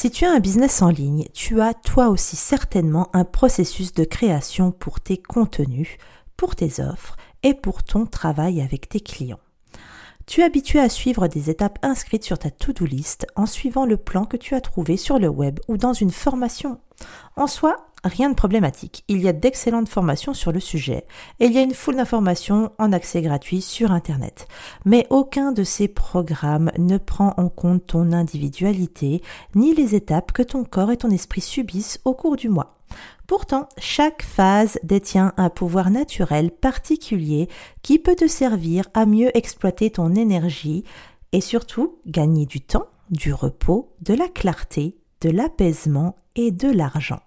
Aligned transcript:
Si 0.00 0.10
tu 0.10 0.24
as 0.24 0.32
un 0.32 0.40
business 0.40 0.80
en 0.80 0.88
ligne, 0.88 1.26
tu 1.34 1.60
as 1.60 1.74
toi 1.74 2.08
aussi 2.08 2.34
certainement 2.34 3.10
un 3.12 3.24
processus 3.26 3.92
de 3.92 4.04
création 4.04 4.72
pour 4.72 4.98
tes 4.98 5.18
contenus, 5.18 5.98
pour 6.38 6.56
tes 6.56 6.80
offres 6.80 7.18
et 7.42 7.52
pour 7.52 7.82
ton 7.82 8.06
travail 8.06 8.62
avec 8.62 8.88
tes 8.88 9.00
clients. 9.00 9.40
Tu 10.24 10.40
es 10.40 10.44
habitué 10.44 10.78
à 10.80 10.88
suivre 10.88 11.28
des 11.28 11.50
étapes 11.50 11.78
inscrites 11.82 12.24
sur 12.24 12.38
ta 12.38 12.50
to-do 12.50 12.86
list 12.86 13.26
en 13.36 13.44
suivant 13.44 13.84
le 13.84 13.98
plan 13.98 14.24
que 14.24 14.38
tu 14.38 14.54
as 14.54 14.62
trouvé 14.62 14.96
sur 14.96 15.18
le 15.18 15.28
web 15.28 15.60
ou 15.68 15.76
dans 15.76 15.92
une 15.92 16.12
formation. 16.12 16.80
En 17.36 17.46
soi, 17.46 17.90
Rien 18.02 18.30
de 18.30 18.34
problématique. 18.34 19.04
Il 19.08 19.20
y 19.20 19.28
a 19.28 19.34
d'excellentes 19.34 19.90
formations 19.90 20.32
sur 20.32 20.52
le 20.52 20.60
sujet 20.60 21.04
et 21.38 21.46
il 21.46 21.52
y 21.52 21.58
a 21.58 21.62
une 21.62 21.74
foule 21.74 21.96
d'informations 21.96 22.72
en 22.78 22.92
accès 22.92 23.20
gratuit 23.20 23.60
sur 23.60 23.92
Internet. 23.92 24.48
Mais 24.86 25.06
aucun 25.10 25.52
de 25.52 25.64
ces 25.64 25.86
programmes 25.86 26.70
ne 26.78 26.96
prend 26.96 27.34
en 27.36 27.50
compte 27.50 27.86
ton 27.86 28.12
individualité 28.12 29.20
ni 29.54 29.74
les 29.74 29.94
étapes 29.94 30.32
que 30.32 30.42
ton 30.42 30.64
corps 30.64 30.90
et 30.90 30.96
ton 30.96 31.10
esprit 31.10 31.42
subissent 31.42 32.00
au 32.06 32.14
cours 32.14 32.36
du 32.36 32.48
mois. 32.48 32.78
Pourtant, 33.26 33.68
chaque 33.76 34.22
phase 34.22 34.78
détient 34.82 35.34
un 35.36 35.50
pouvoir 35.50 35.90
naturel 35.90 36.50
particulier 36.50 37.48
qui 37.82 37.98
peut 37.98 38.16
te 38.16 38.26
servir 38.26 38.86
à 38.94 39.04
mieux 39.04 39.36
exploiter 39.36 39.90
ton 39.90 40.14
énergie 40.14 40.84
et 41.32 41.42
surtout 41.42 41.98
gagner 42.06 42.46
du 42.46 42.62
temps, 42.62 42.86
du 43.10 43.34
repos, 43.34 43.92
de 44.00 44.14
la 44.14 44.28
clarté, 44.28 44.96
de 45.20 45.30
l'apaisement 45.30 46.16
et 46.36 46.50
de 46.50 46.70
l'argent. 46.70 47.20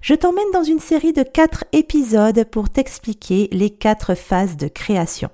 Je 0.00 0.14
t'emmène 0.14 0.50
dans 0.52 0.64
une 0.64 0.80
série 0.80 1.12
de 1.12 1.22
quatre 1.22 1.64
épisodes 1.72 2.44
pour 2.44 2.70
t'expliquer 2.70 3.48
les 3.52 3.70
quatre 3.70 4.14
phases 4.14 4.56
de 4.56 4.68
création. 4.68 5.30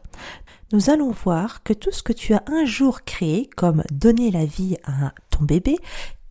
Nous 0.72 0.90
allons 0.90 1.12
voir 1.12 1.62
que 1.62 1.72
tout 1.72 1.92
ce 1.92 2.02
que 2.02 2.12
tu 2.12 2.34
as 2.34 2.42
un 2.48 2.64
jour 2.64 3.02
créé, 3.04 3.48
comme 3.56 3.84
donner 3.92 4.30
la 4.30 4.44
vie 4.44 4.76
à 4.84 5.12
ton 5.30 5.44
bébé, 5.44 5.76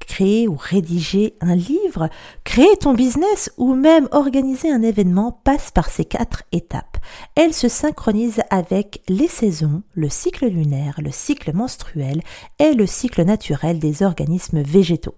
créer 0.06 0.48
ou 0.48 0.56
rédiger 0.56 1.36
un 1.42 1.56
livre, 1.56 2.10
créer 2.44 2.76
ton 2.78 2.94
business 2.94 3.52
ou 3.58 3.74
même 3.74 4.08
organiser 4.12 4.72
un 4.72 4.82
événement 4.82 5.32
passe 5.44 5.72
par 5.72 5.90
ces 5.90 6.06
quatre 6.06 6.44
étapes. 6.52 6.98
Elle 7.36 7.54
se 7.54 7.68
synchronise 7.68 8.42
avec 8.50 9.02
les 9.08 9.28
saisons, 9.28 9.84
le 9.94 10.10
cycle 10.10 10.48
lunaire, 10.48 11.00
le 11.04 11.12
cycle 11.12 11.54
menstruel 11.54 12.22
et 12.60 12.74
le 12.74 12.88
cycle 12.88 13.24
naturel 13.24 13.80
des 13.80 14.04
organismes 14.04 14.62
végétaux. 14.62 15.16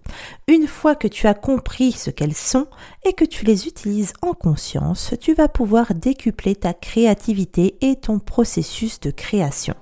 Une 0.47 0.67
fois 0.67 0.95
que 0.95 1.08
tu 1.08 1.27
as 1.27 1.33
compris 1.33 1.91
ce 1.91 2.09
qu'elles 2.09 2.33
sont 2.33 2.67
et 3.05 3.13
que 3.13 3.25
tu 3.25 3.45
les 3.45 3.67
utilises 3.67 4.13
en 4.21 4.33
conscience, 4.33 5.13
tu 5.19 5.33
vas 5.33 5.47
pouvoir 5.47 5.93
décupler 5.93 6.55
ta 6.55 6.73
créativité 6.73 7.77
et 7.81 7.95
ton 7.95 8.19
processus 8.19 8.99
de 8.99 9.11
création. 9.11 9.75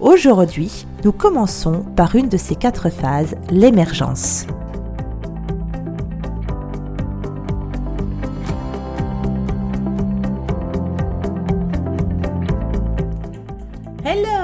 Aujourd'hui, 0.00 0.86
nous 1.04 1.12
commençons 1.12 1.84
par 1.96 2.16
une 2.16 2.28
de 2.28 2.36
ces 2.36 2.56
quatre 2.56 2.90
phases, 2.90 3.36
l'émergence. 3.50 4.46
Hello 14.04 14.43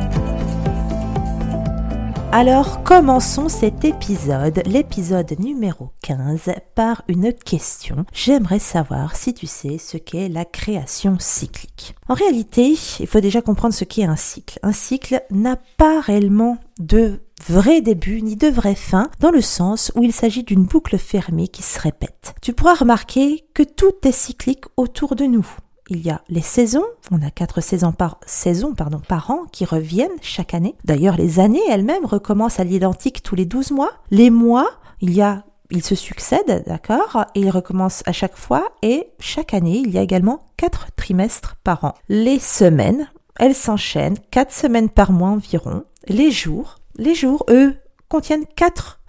Alors 2.33 2.81
commençons 2.83 3.49
cet 3.49 3.83
épisode, 3.83 4.61
l'épisode 4.65 5.37
numéro 5.37 5.89
15, 6.03 6.53
par 6.75 7.03
une 7.09 7.33
question. 7.33 8.05
J'aimerais 8.13 8.59
savoir 8.59 9.17
si 9.17 9.33
tu 9.33 9.47
sais 9.47 9.77
ce 9.77 9.97
qu'est 9.97 10.29
la 10.29 10.45
création 10.45 11.17
cyclique. 11.19 11.93
En 12.07 12.13
réalité, 12.13 12.73
il 13.01 13.07
faut 13.07 13.19
déjà 13.19 13.41
comprendre 13.41 13.73
ce 13.73 13.83
qu'est 13.83 14.05
un 14.05 14.15
cycle. 14.15 14.59
Un 14.63 14.71
cycle 14.71 15.21
n'a 15.29 15.57
pas 15.75 15.99
réellement 15.99 16.57
de 16.79 17.19
vrai 17.49 17.81
début 17.81 18.21
ni 18.21 18.37
de 18.37 18.47
vraie 18.47 18.75
fin, 18.75 19.09
dans 19.19 19.31
le 19.31 19.41
sens 19.41 19.91
où 19.95 20.03
il 20.03 20.13
s'agit 20.13 20.43
d'une 20.43 20.63
boucle 20.63 20.97
fermée 20.97 21.49
qui 21.49 21.63
se 21.63 21.81
répète. 21.81 22.33
Tu 22.41 22.53
pourras 22.53 22.75
remarquer 22.75 23.43
que 23.53 23.63
tout 23.63 23.91
est 24.05 24.13
cyclique 24.13 24.63
autour 24.77 25.17
de 25.17 25.25
nous 25.25 25.45
il 25.91 25.99
y 25.99 26.09
a 26.09 26.21
les 26.29 26.41
saisons, 26.41 26.85
on 27.11 27.21
a 27.21 27.29
quatre 27.29 27.59
saisons 27.59 27.91
par 27.91 28.17
saison 28.25 28.73
pardon 28.73 29.01
par 29.05 29.29
an 29.29 29.43
qui 29.51 29.65
reviennent 29.65 30.09
chaque 30.21 30.53
année. 30.53 30.75
D'ailleurs, 30.85 31.17
les 31.17 31.41
années 31.41 31.61
elles-mêmes 31.69 32.05
recommencent 32.05 32.61
à 32.61 32.63
l'identique 32.63 33.21
tous 33.21 33.35
les 33.35 33.45
12 33.45 33.71
mois. 33.71 33.91
Les 34.09 34.29
mois, 34.29 34.69
il 35.01 35.13
y 35.13 35.21
a 35.21 35.43
ils 35.73 35.83
se 35.83 35.95
succèdent, 35.95 36.63
d'accord, 36.65 37.25
et 37.35 37.41
ils 37.41 37.49
recommencent 37.49 38.03
à 38.05 38.11
chaque 38.11 38.35
fois 38.35 38.71
et 38.81 39.09
chaque 39.19 39.53
année, 39.53 39.77
il 39.77 39.91
y 39.91 39.97
a 39.97 40.01
également 40.01 40.45
quatre 40.57 40.87
trimestres 40.95 41.55
par 41.63 41.83
an. 41.83 41.93
Les 42.09 42.39
semaines, 42.39 43.09
elles 43.39 43.55
s'enchaînent, 43.55 44.17
quatre 44.31 44.51
semaines 44.51 44.89
par 44.89 45.11
mois 45.11 45.29
environ. 45.29 45.83
Les 46.07 46.31
jours, 46.31 46.75
les 46.97 47.15
jours, 47.15 47.45
eux, 47.49 47.75
contiennent 48.09 48.45
quatre 48.55 49.00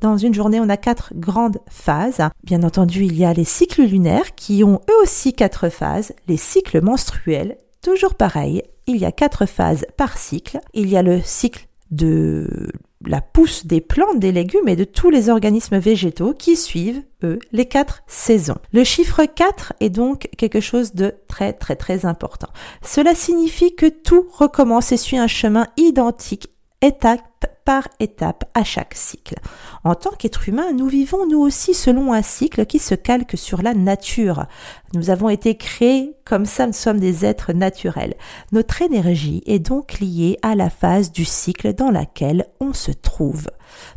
Dans 0.00 0.16
une 0.16 0.34
journée, 0.34 0.58
on 0.58 0.68
a 0.68 0.76
quatre 0.76 1.12
grandes 1.14 1.58
phases. 1.68 2.20
Bien 2.42 2.64
entendu, 2.64 3.04
il 3.04 3.16
y 3.16 3.24
a 3.24 3.32
les 3.32 3.44
cycles 3.44 3.82
lunaires 3.82 4.34
qui 4.34 4.64
ont 4.64 4.80
eux 4.90 5.02
aussi 5.02 5.32
quatre 5.32 5.68
phases. 5.68 6.12
Les 6.26 6.36
cycles 6.36 6.80
menstruels, 6.80 7.56
toujours 7.80 8.14
pareil. 8.14 8.62
Il 8.88 8.96
y 8.96 9.04
a 9.04 9.12
quatre 9.12 9.46
phases 9.46 9.86
par 9.96 10.18
cycle. 10.18 10.58
Il 10.72 10.88
y 10.88 10.96
a 10.96 11.02
le 11.02 11.20
cycle 11.22 11.68
de 11.92 12.72
la 13.06 13.20
pousse 13.20 13.64
des 13.66 13.80
plantes, 13.80 14.18
des 14.18 14.32
légumes 14.32 14.66
et 14.66 14.74
de 14.74 14.84
tous 14.84 15.10
les 15.10 15.28
organismes 15.28 15.78
végétaux 15.78 16.34
qui 16.34 16.56
suivent, 16.56 17.02
eux, 17.22 17.38
les 17.52 17.66
quatre 17.66 18.02
saisons. 18.08 18.58
Le 18.72 18.82
chiffre 18.82 19.24
4 19.24 19.74
est 19.78 19.90
donc 19.90 20.28
quelque 20.36 20.60
chose 20.60 20.94
de 20.94 21.14
très 21.28 21.52
très 21.52 21.76
très 21.76 22.06
important. 22.06 22.48
Cela 22.82 23.14
signifie 23.14 23.76
que 23.76 23.86
tout 23.86 24.26
recommence 24.32 24.90
et 24.90 24.96
suit 24.96 25.18
un 25.18 25.28
chemin 25.28 25.68
identique 25.76 26.48
étape 26.80 27.20
par 27.64 27.88
étape 28.00 28.44
à 28.54 28.64
chaque 28.64 28.94
cycle. 28.94 29.36
En 29.84 29.94
tant 29.94 30.10
qu'être 30.10 30.48
humain, 30.48 30.72
nous 30.72 30.88
vivons 30.88 31.26
nous 31.26 31.40
aussi 31.40 31.74
selon 31.74 32.12
un 32.12 32.22
cycle 32.22 32.66
qui 32.66 32.78
se 32.78 32.94
calque 32.94 33.36
sur 33.36 33.62
la 33.62 33.74
nature. 33.74 34.46
Nous 34.94 35.10
avons 35.10 35.28
été 35.28 35.56
créés 35.56 36.14
comme 36.24 36.46
ça, 36.46 36.66
nous 36.66 36.72
sommes 36.72 37.00
des 37.00 37.24
êtres 37.24 37.52
naturels. 37.52 38.14
Notre 38.52 38.82
énergie 38.82 39.42
est 39.46 39.58
donc 39.58 40.00
liée 40.00 40.38
à 40.42 40.54
la 40.54 40.70
phase 40.70 41.12
du 41.12 41.24
cycle 41.24 41.74
dans 41.74 41.90
laquelle 41.90 42.46
on 42.60 42.72
se 42.72 42.92
trouve. 42.92 43.48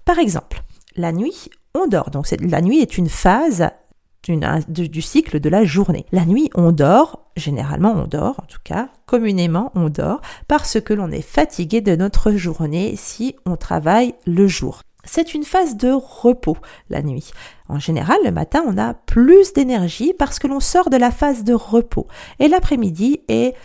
Par 0.05 0.19
exemple, 0.19 0.63
la 0.95 1.11
nuit, 1.11 1.49
on 1.73 1.87
dort. 1.87 2.09
Donc 2.09 2.27
la 2.39 2.61
nuit 2.61 2.79
est 2.79 2.97
une 2.97 3.09
phase 3.09 3.69
du 4.35 5.01
cycle 5.01 5.39
de 5.39 5.49
la 5.49 5.63
journée. 5.63 6.05
La 6.11 6.25
nuit, 6.25 6.49
on 6.55 6.71
dort, 6.71 7.27
généralement 7.35 7.93
on 7.93 8.07
dort, 8.07 8.39
en 8.41 8.45
tout 8.45 8.59
cas, 8.63 8.89
communément 9.05 9.71
on 9.75 9.89
dort, 9.89 10.21
parce 10.47 10.81
que 10.81 10.93
l'on 10.93 11.11
est 11.11 11.21
fatigué 11.21 11.81
de 11.81 11.95
notre 11.95 12.31
journée 12.33 12.95
si 12.97 13.35
on 13.45 13.55
travaille 13.55 14.13
le 14.25 14.47
jour. 14.47 14.81
C'est 15.07 15.33
une 15.33 15.43
phase 15.43 15.77
de 15.77 15.91
repos 15.91 16.57
la 16.89 17.01
nuit. 17.01 17.31
En 17.69 17.79
général, 17.79 18.17
le 18.25 18.31
matin, 18.31 18.63
on 18.67 18.77
a 18.77 18.93
plus 18.93 19.53
d'énergie 19.53 20.13
parce 20.13 20.37
que 20.37 20.47
l'on 20.47 20.59
sort 20.59 20.89
de 20.89 20.97
la 20.97 21.11
phase 21.11 21.43
de 21.43 21.53
repos. 21.53 22.07
Et 22.39 22.49
l'après-midi 22.49 23.21
est 23.29 23.55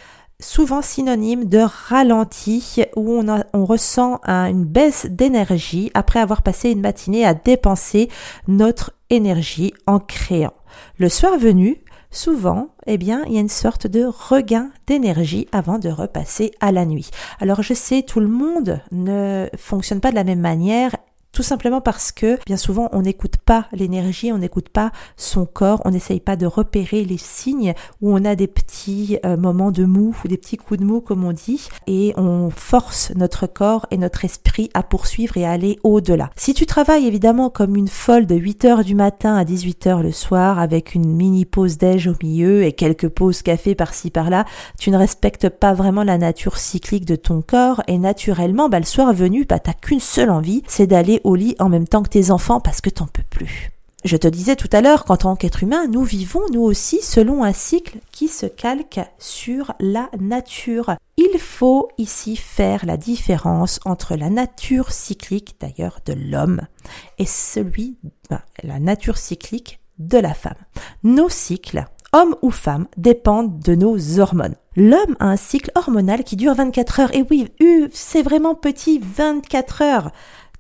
souvent 0.42 0.82
synonyme 0.82 1.46
de 1.46 1.60
ralenti 1.88 2.82
où 2.96 3.22
on, 3.52 3.64
ressent 3.64 4.20
une 4.26 4.64
baisse 4.64 5.06
d'énergie 5.06 5.90
après 5.94 6.20
avoir 6.20 6.42
passé 6.42 6.70
une 6.70 6.80
matinée 6.80 7.24
à 7.24 7.34
dépenser 7.34 8.08
notre 8.48 8.92
énergie 9.08 9.72
en 9.86 9.98
créant. 9.98 10.54
Le 10.98 11.08
soir 11.08 11.38
venu, 11.38 11.82
souvent, 12.10 12.68
eh 12.86 12.98
bien, 12.98 13.22
il 13.26 13.34
y 13.34 13.38
a 13.38 13.40
une 13.40 13.48
sorte 13.48 13.86
de 13.86 14.04
regain 14.04 14.70
d'énergie 14.86 15.48
avant 15.52 15.78
de 15.78 15.88
repasser 15.88 16.52
à 16.60 16.72
la 16.72 16.84
nuit. 16.84 17.10
Alors 17.40 17.62
je 17.62 17.74
sais, 17.74 18.02
tout 18.02 18.20
le 18.20 18.28
monde 18.28 18.80
ne 18.90 19.48
fonctionne 19.56 20.00
pas 20.00 20.10
de 20.10 20.16
la 20.16 20.24
même 20.24 20.40
manière 20.40 20.94
Tout 21.32 21.42
simplement 21.42 21.80
parce 21.80 22.12
que 22.12 22.38
bien 22.44 22.58
souvent 22.58 22.90
on 22.92 23.02
n'écoute 23.02 23.38
pas 23.38 23.66
l'énergie, 23.72 24.30
on 24.32 24.38
n'écoute 24.38 24.68
pas 24.68 24.92
son 25.16 25.46
corps, 25.46 25.80
on 25.86 25.90
n'essaye 25.90 26.20
pas 26.20 26.36
de 26.36 26.44
repérer 26.44 27.06
les 27.06 27.16
signes 27.16 27.72
où 28.02 28.14
on 28.14 28.22
a 28.26 28.34
des 28.34 28.46
petits 28.46 29.18
euh, 29.24 29.38
moments 29.38 29.70
de 29.70 29.86
mou 29.86 30.14
ou 30.22 30.28
des 30.28 30.36
petits 30.36 30.58
coups 30.58 30.80
de 30.80 30.84
mou 30.84 31.00
comme 31.00 31.24
on 31.24 31.32
dit 31.32 31.68
et 31.86 32.12
on 32.18 32.50
force 32.50 33.12
notre 33.16 33.46
corps 33.46 33.86
et 33.90 33.96
notre 33.96 34.26
esprit 34.26 34.68
à 34.74 34.82
poursuivre 34.82 35.38
et 35.38 35.46
à 35.46 35.52
aller 35.52 35.78
au-delà. 35.84 36.28
Si 36.36 36.52
tu 36.52 36.66
travailles 36.66 37.06
évidemment 37.06 37.48
comme 37.48 37.76
une 37.76 37.88
folle 37.88 38.26
de 38.26 38.34
8h 38.34 38.84
du 38.84 38.94
matin 38.94 39.34
à 39.34 39.44
18h 39.44 40.02
le 40.02 40.12
soir 40.12 40.58
avec 40.58 40.94
une 40.94 41.08
mini 41.08 41.46
pause 41.46 41.78
déj 41.78 42.08
au 42.08 42.14
milieu 42.22 42.62
et 42.62 42.74
quelques 42.74 43.08
pauses 43.08 43.40
café 43.40 43.74
par-ci 43.74 44.10
par-là, 44.10 44.44
tu 44.78 44.90
ne 44.90 44.98
respectes 44.98 45.48
pas 45.48 45.72
vraiment 45.72 46.02
la 46.02 46.18
nature 46.18 46.58
cyclique 46.58 47.06
de 47.06 47.16
ton 47.16 47.40
corps 47.40 47.82
et 47.88 47.96
naturellement 47.96 48.68
bah, 48.68 48.80
le 48.80 48.84
soir 48.84 49.14
venu 49.14 49.46
bah, 49.48 49.58
t'as 49.58 49.72
qu'une 49.72 49.98
seule 49.98 50.28
envie, 50.28 50.62
c'est 50.68 50.86
d'aller 50.86 51.21
au 51.24 51.34
lit 51.34 51.56
en 51.58 51.68
même 51.68 51.88
temps 51.88 52.02
que 52.02 52.08
tes 52.08 52.30
enfants 52.30 52.60
parce 52.60 52.80
que 52.80 52.90
t'en 52.90 53.06
peux 53.06 53.22
plus. 53.28 53.72
Je 54.04 54.16
te 54.16 54.26
disais 54.26 54.56
tout 54.56 54.68
à 54.72 54.80
l'heure 54.80 55.04
qu'en 55.04 55.16
tant 55.16 55.36
qu'être 55.36 55.62
humain, 55.62 55.86
nous 55.86 56.02
vivons 56.02 56.42
nous 56.52 56.62
aussi 56.62 57.00
selon 57.02 57.44
un 57.44 57.52
cycle 57.52 57.98
qui 58.10 58.26
se 58.26 58.46
calque 58.46 59.00
sur 59.18 59.74
la 59.78 60.10
nature. 60.18 60.96
Il 61.16 61.38
faut 61.38 61.88
ici 61.98 62.34
faire 62.34 62.84
la 62.84 62.96
différence 62.96 63.78
entre 63.84 64.16
la 64.16 64.28
nature 64.28 64.90
cyclique 64.90 65.54
d'ailleurs 65.60 66.00
de 66.04 66.14
l'homme 66.14 66.62
et 67.18 67.26
celui, 67.26 67.96
ben, 68.28 68.40
la 68.64 68.80
nature 68.80 69.18
cyclique 69.18 69.78
de 70.00 70.18
la 70.18 70.34
femme. 70.34 70.58
Nos 71.04 71.28
cycles, 71.28 71.84
hommes 72.12 72.34
ou 72.42 72.50
femmes, 72.50 72.88
dépendent 72.96 73.60
de 73.60 73.76
nos 73.76 74.18
hormones. 74.18 74.56
L'homme 74.74 75.16
a 75.20 75.26
un 75.26 75.36
cycle 75.36 75.70
hormonal 75.76 76.24
qui 76.24 76.34
dure 76.34 76.54
24 76.54 77.00
heures. 77.00 77.14
Et 77.14 77.24
oui, 77.30 77.46
c'est 77.92 78.22
vraiment 78.22 78.56
petit, 78.56 78.98
24 79.00 79.82
heures 79.82 80.10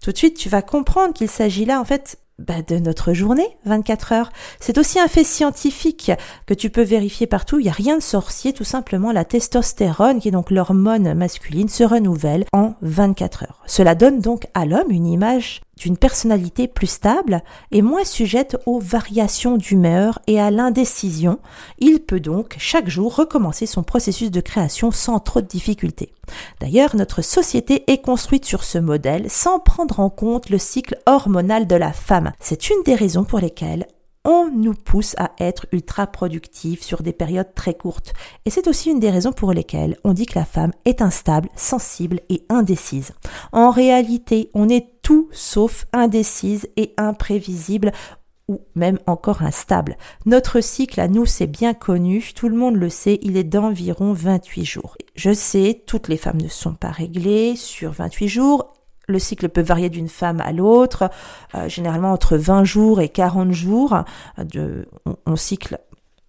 tout 0.02 0.12
de 0.12 0.16
suite 0.16 0.36
tu 0.36 0.48
vas 0.48 0.62
comprendre 0.62 1.14
qu'il 1.14 1.28
s'agit 1.28 1.64
là 1.64 1.80
en 1.80 1.84
fait 1.84 2.18
bah, 2.38 2.62
de 2.66 2.78
notre 2.78 3.12
journée, 3.12 3.56
24 3.66 4.12
heures. 4.12 4.32
C'est 4.58 4.78
aussi 4.78 4.98
un 4.98 5.06
fait 5.06 5.22
scientifique 5.22 6.10
que 6.46 6.54
tu 6.54 6.70
peux 6.70 6.82
vérifier 6.82 7.26
partout. 7.26 7.60
Il 7.60 7.64
n'y 7.64 7.68
a 7.68 7.72
rien 7.72 7.96
de 7.96 8.02
sorcier, 8.02 8.52
tout 8.52 8.64
simplement 8.64 9.12
la 9.12 9.24
testostérone, 9.24 10.18
qui 10.18 10.28
est 10.28 10.32
donc 10.32 10.50
l'hormone 10.50 11.14
masculine, 11.14 11.68
se 11.68 11.84
renouvelle 11.84 12.44
en 12.52 12.74
24 12.82 13.44
heures. 13.44 13.62
Cela 13.66 13.94
donne 13.94 14.20
donc 14.20 14.46
à 14.54 14.66
l'homme 14.66 14.90
une 14.90 15.06
image 15.06 15.60
d'une 15.82 15.96
personnalité 15.96 16.68
plus 16.68 16.86
stable 16.86 17.42
et 17.72 17.82
moins 17.82 18.04
sujette 18.04 18.56
aux 18.66 18.78
variations 18.78 19.56
d'humeur 19.56 20.20
et 20.28 20.40
à 20.40 20.52
l'indécision, 20.52 21.40
il 21.78 22.00
peut 22.00 22.20
donc 22.20 22.54
chaque 22.58 22.88
jour 22.88 23.16
recommencer 23.16 23.66
son 23.66 23.82
processus 23.82 24.30
de 24.30 24.40
création 24.40 24.92
sans 24.92 25.18
trop 25.18 25.40
de 25.40 25.46
difficultés. 25.48 26.12
D'ailleurs, 26.60 26.94
notre 26.94 27.20
société 27.20 27.82
est 27.90 28.00
construite 28.00 28.44
sur 28.44 28.62
ce 28.62 28.78
modèle 28.78 29.28
sans 29.28 29.58
prendre 29.58 29.98
en 29.98 30.08
compte 30.08 30.50
le 30.50 30.58
cycle 30.58 30.96
hormonal 31.06 31.66
de 31.66 31.76
la 31.76 31.92
femme. 31.92 32.32
C'est 32.38 32.70
une 32.70 32.82
des 32.84 32.94
raisons 32.94 33.24
pour 33.24 33.40
lesquelles 33.40 33.86
on 34.24 34.50
nous 34.54 34.74
pousse 34.74 35.16
à 35.18 35.32
être 35.40 35.66
ultra 35.72 36.06
productifs 36.06 36.82
sur 36.82 37.02
des 37.02 37.12
périodes 37.12 37.54
très 37.54 37.74
courtes. 37.74 38.12
Et 38.44 38.50
c'est 38.50 38.68
aussi 38.68 38.90
une 38.90 39.00
des 39.00 39.10
raisons 39.10 39.32
pour 39.32 39.52
lesquelles 39.52 39.96
on 40.04 40.12
dit 40.12 40.26
que 40.26 40.38
la 40.38 40.44
femme 40.44 40.70
est 40.84 41.02
instable, 41.02 41.48
sensible 41.56 42.20
et 42.28 42.44
indécise. 42.48 43.14
En 43.50 43.72
réalité, 43.72 44.48
on 44.54 44.68
est 44.68 44.91
tout 45.02 45.28
sauf 45.32 45.86
indécise 45.92 46.68
et 46.76 46.94
imprévisible 46.96 47.92
ou 48.48 48.60
même 48.74 48.98
encore 49.06 49.42
instable. 49.42 49.96
Notre 50.26 50.60
cycle 50.60 51.00
à 51.00 51.08
nous, 51.08 51.26
c'est 51.26 51.46
bien 51.46 51.74
connu, 51.74 52.32
tout 52.34 52.48
le 52.48 52.56
monde 52.56 52.76
le 52.76 52.88
sait, 52.88 53.18
il 53.22 53.36
est 53.36 53.44
d'environ 53.44 54.12
28 54.12 54.64
jours. 54.64 54.96
Je 55.14 55.32
sais, 55.32 55.82
toutes 55.86 56.08
les 56.08 56.16
femmes 56.16 56.40
ne 56.40 56.48
sont 56.48 56.74
pas 56.74 56.90
réglées 56.90 57.54
sur 57.56 57.92
28 57.92 58.28
jours 58.28 58.72
le 59.08 59.18
cycle 59.18 59.48
peut 59.48 59.62
varier 59.62 59.90
d'une 59.90 60.08
femme 60.08 60.40
à 60.40 60.52
l'autre, 60.52 61.10
euh, 61.54 61.68
généralement 61.68 62.12
entre 62.12 62.36
20 62.36 62.64
jours 62.64 63.00
et 63.00 63.08
40 63.08 63.52
jours. 63.52 64.04
Euh, 64.56 64.84
on, 65.26 65.36
cycle 65.36 65.78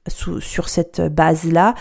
sur 0.07 0.69
cette 0.69 1.01
base-là. 1.01 1.75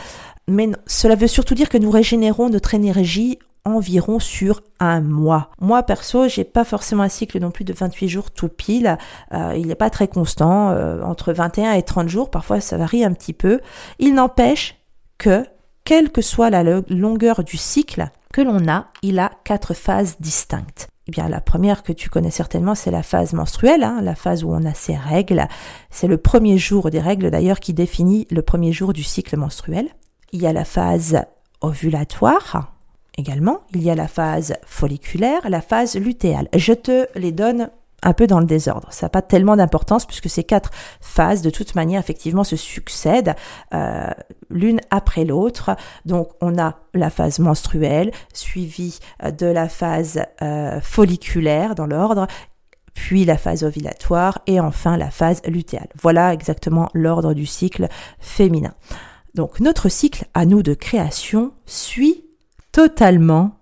Mais 0.49 0.71
cela 0.87 1.15
veut 1.15 1.27
surtout 1.27 1.55
dire 1.55 1.69
que 1.69 1.79
nous 1.79 1.91
régénérons 1.91 2.50
notre 2.50 2.75
énergie 2.75 3.38
environ 3.64 4.19
sur 4.19 4.62
un 4.81 5.00
mois. 5.00 5.50
Moi 5.61 5.82
perso, 5.82 6.29
j'ai 6.29 6.44
pas 6.44 6.64
forcément 6.64 7.03
un 7.03 7.09
cycle 7.09 7.38
non 7.38 7.50
plus 7.50 7.64
de 7.64 7.73
28 7.73 8.09
jours 8.09 8.31
tout 8.31 8.49
pile. 8.49 8.99
Euh, 9.32 9.55
il 9.56 9.69
n'est 9.69 9.75
pas 9.75 9.91
très 9.91 10.09
constant, 10.09 10.70
entre 11.03 11.32
21 11.32 11.73
et 11.73 11.82
30 11.82 12.09
jours. 12.09 12.31
Parfois, 12.31 12.61
ça 12.61 12.76
varie 12.76 13.05
un 13.05 13.12
petit 13.12 13.32
peu. 13.32 13.61
Il 13.99 14.14
n'empêche 14.14 14.76
que, 15.19 15.47
quelle 15.85 16.11
que 16.11 16.23
soit 16.23 16.50
la 16.50 16.62
longueur 16.88 17.44
du 17.44 17.56
cycle, 17.56 18.09
que 18.32 18.41
l'on 18.41 18.69
a, 18.69 18.87
il 19.03 19.19
a 19.19 19.31
quatre 19.44 19.75
phases 19.75 20.17
distinctes. 20.19 20.88
Eh 21.09 21.11
bien, 21.11 21.29
la 21.29 21.41
première 21.41 21.82
que 21.82 21.93
tu 21.93 22.09
connais 22.09 22.31
certainement, 22.31 22.75
c'est 22.75 22.93
la 22.93 23.03
phase 23.03 23.32
menstruelle, 23.32 23.82
hein, 23.82 24.00
la 24.03 24.14
phase 24.14 24.44
où 24.44 24.53
on 24.53 24.64
a 24.64 24.75
ses 24.75 24.97
règles. 24.97 25.47
C'est 25.91 26.06
le 26.06 26.17
premier 26.17 26.59
jour 26.59 26.91
des 26.91 27.00
règles 27.00 27.31
d'ailleurs 27.31 27.59
qui 27.59 27.75
définit 27.75 28.26
le 28.31 28.43
premier 28.43 28.73
jour 28.73 28.93
du 28.93 29.03
cycle 29.03 29.37
menstruel. 29.37 29.88
Il 30.32 30.41
y 30.41 30.47
a 30.47 30.53
la 30.53 30.64
phase 30.64 31.20
ovulatoire 31.61 32.73
également. 33.19 33.61
Il 33.75 33.82
y 33.82 33.91
a 33.91 33.94
la 33.94 34.09
phase 34.09 34.55
folliculaire, 34.64 35.49
la 35.49 35.61
phase 35.61 35.97
lutéale. 35.97 36.49
Je 36.55 36.73
te 36.73 37.06
les 37.19 37.32
donne 37.32 37.70
un 38.03 38.12
peu 38.12 38.26
dans 38.26 38.41
le 38.41 38.47
désordre. 38.47 38.88
Ça 38.91 39.06
n'a 39.06 39.11
pas 39.11 39.23
tellement 39.23 39.56
d'importance 39.56 40.06
puisque 40.06 40.29
ces 40.29 40.44
quatre 40.44 40.70
phases, 41.00 41.43
de 41.43 41.50
toute 41.50 41.75
manière, 41.75 42.00
effectivement, 42.00 42.44
se 42.44 42.56
succèdent 42.56 43.35
euh, 43.73 44.11
l'une 44.50 44.81
après 44.91 45.25
l'autre. 45.25 45.76
Donc, 46.05 46.31
on 46.41 46.59
a 46.59 46.79
la 46.94 47.11
phase 47.11 47.38
menstruelle, 47.38 48.11
suivie 48.32 48.99
euh, 49.23 49.31
de 49.31 49.47
la 49.47 49.69
phase 49.69 50.23
euh, 50.43 50.81
folliculaire 50.81 51.75
dans 51.75 51.87
l'ordre, 51.87 52.26
puis 52.94 53.25
la 53.25 53.38
phase 53.38 53.62
ovulatoire 53.62 54.41
et 54.47 54.61
enfin 54.61 54.97
la 54.97 55.11
phase 55.11 55.41
lutéale. 55.47 55.88
Voilà 56.00 56.32
exactement 56.32 56.88
l'ordre 56.94 57.35
du 57.35 57.47
cycle 57.47 57.88
féminin. 58.19 58.75
Donc, 59.35 59.61
notre 59.61 59.88
cycle 59.88 60.26
à 60.35 60.44
nous 60.44 60.62
de 60.62 60.75
création 60.75 61.53
suit 61.64 62.25
totalement 62.73 63.59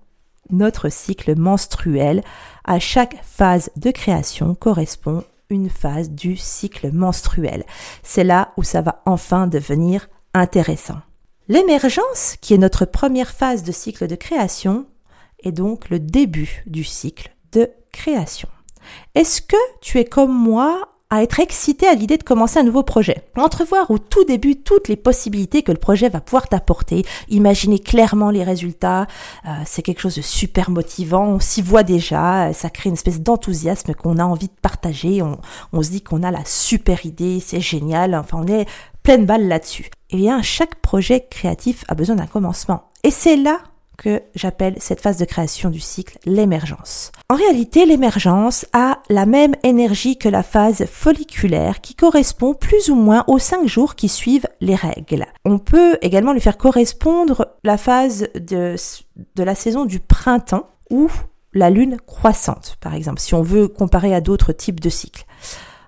notre 0.50 0.88
cycle 0.88 1.36
menstruel. 1.38 2.22
À 2.64 2.78
chaque 2.78 3.16
phase 3.22 3.70
de 3.76 3.90
création 3.90 4.54
correspond 4.54 5.24
une 5.48 5.70
phase 5.70 6.10
du 6.10 6.36
cycle 6.36 6.92
menstruel. 6.92 7.64
C'est 8.02 8.24
là 8.24 8.52
où 8.56 8.62
ça 8.62 8.82
va 8.82 9.02
enfin 9.04 9.46
devenir 9.46 10.08
intéressant. 10.32 10.98
L'émergence, 11.48 12.36
qui 12.40 12.54
est 12.54 12.58
notre 12.58 12.84
première 12.84 13.30
phase 13.30 13.64
de 13.64 13.72
cycle 13.72 14.06
de 14.06 14.14
création, 14.14 14.86
est 15.42 15.52
donc 15.52 15.90
le 15.90 15.98
début 15.98 16.62
du 16.66 16.84
cycle 16.84 17.34
de 17.52 17.68
création. 17.92 18.48
Est-ce 19.14 19.42
que 19.42 19.56
tu 19.80 19.98
es 19.98 20.04
comme 20.04 20.32
moi 20.32 20.89
à 21.10 21.22
être 21.22 21.40
excité 21.40 21.86
à 21.86 21.94
l'idée 21.94 22.16
de 22.16 22.22
commencer 22.22 22.58
un 22.58 22.62
nouveau 22.62 22.82
projet. 22.82 23.24
Entrevoir 23.36 23.90
au 23.90 23.98
tout 23.98 24.24
début 24.24 24.56
toutes 24.56 24.88
les 24.88 24.96
possibilités 24.96 25.62
que 25.62 25.72
le 25.72 25.78
projet 25.78 26.08
va 26.08 26.20
pouvoir 26.20 26.48
t'apporter, 26.48 27.04
imaginer 27.28 27.78
clairement 27.78 28.30
les 28.30 28.44
résultats, 28.44 29.06
euh, 29.46 29.50
c'est 29.66 29.82
quelque 29.82 30.00
chose 30.00 30.16
de 30.16 30.22
super 30.22 30.70
motivant, 30.70 31.26
on 31.26 31.40
s'y 31.40 31.62
voit 31.62 31.82
déjà, 31.82 32.52
ça 32.52 32.70
crée 32.70 32.88
une 32.88 32.94
espèce 32.94 33.20
d'enthousiasme 33.20 33.94
qu'on 33.94 34.18
a 34.18 34.24
envie 34.24 34.48
de 34.48 34.60
partager, 34.62 35.22
on, 35.22 35.38
on 35.72 35.82
se 35.82 35.90
dit 35.90 36.02
qu'on 36.02 36.22
a 36.22 36.30
la 36.30 36.44
super 36.44 37.04
idée, 37.04 37.40
c'est 37.40 37.60
génial, 37.60 38.14
enfin 38.14 38.38
on 38.42 38.46
est 38.46 38.66
pleine 39.02 39.26
balle 39.26 39.48
là-dessus. 39.48 39.90
Eh 40.10 40.16
bien, 40.16 40.42
chaque 40.42 40.76
projet 40.76 41.26
créatif 41.30 41.84
a 41.88 41.94
besoin 41.94 42.16
d'un 42.16 42.26
commencement. 42.26 42.90
Et 43.02 43.10
c'est 43.10 43.36
là 43.36 43.60
que 44.00 44.22
j'appelle 44.34 44.76
cette 44.80 45.02
phase 45.02 45.18
de 45.18 45.26
création 45.26 45.68
du 45.68 45.78
cycle 45.78 46.18
l'émergence. 46.24 47.12
En 47.28 47.34
réalité, 47.34 47.84
l'émergence 47.84 48.64
a 48.72 49.02
la 49.10 49.26
même 49.26 49.54
énergie 49.62 50.16
que 50.16 50.28
la 50.28 50.42
phase 50.42 50.86
folliculaire 50.86 51.82
qui 51.82 51.94
correspond 51.94 52.54
plus 52.54 52.88
ou 52.88 52.94
moins 52.94 53.24
aux 53.26 53.38
cinq 53.38 53.66
jours 53.68 53.94
qui 53.94 54.08
suivent 54.08 54.48
les 54.62 54.74
règles. 54.74 55.26
On 55.44 55.58
peut 55.58 55.98
également 56.00 56.32
lui 56.32 56.40
faire 56.40 56.56
correspondre 56.56 57.46
la 57.62 57.76
phase 57.76 58.28
de, 58.34 58.74
de 59.36 59.42
la 59.42 59.54
saison 59.54 59.84
du 59.84 60.00
printemps 60.00 60.70
ou 60.88 61.10
la 61.52 61.68
lune 61.68 61.98
croissante, 62.06 62.78
par 62.80 62.94
exemple, 62.94 63.20
si 63.20 63.34
on 63.34 63.42
veut 63.42 63.68
comparer 63.68 64.14
à 64.14 64.22
d'autres 64.22 64.52
types 64.52 64.80
de 64.80 64.88
cycles. 64.88 65.26